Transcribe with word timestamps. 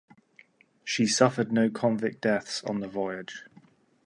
She 0.83 1.05
suffered 1.05 1.51
no 1.51 1.69
convict 1.69 2.21
deaths 2.21 2.63
on 2.63 2.79
the 2.79 2.87
voyage. 2.87 3.43